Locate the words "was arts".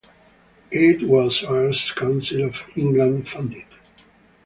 1.07-1.91